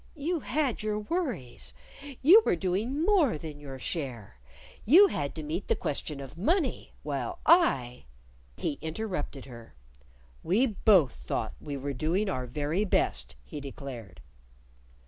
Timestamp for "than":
3.37-3.59